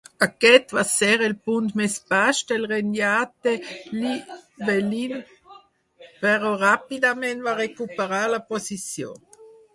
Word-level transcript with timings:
Aquest 0.25 0.71
va 0.75 0.83
ser 0.91 1.09
el 1.25 1.33
punt 1.49 1.67
més 1.81 1.97
baix 2.13 2.39
del 2.51 2.65
regnat 2.71 3.33
de 3.49 3.53
Llywelyn, 3.91 5.15
però 6.25 6.57
ràpidament 6.65 7.47
va 7.51 7.57
recuperar 7.61 8.25
la 8.35 8.43
posició. 8.51 9.15